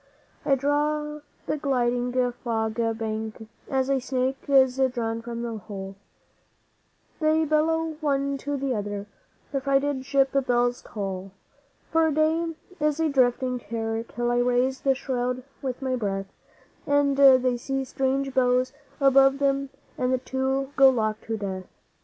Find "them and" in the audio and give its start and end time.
19.37-20.11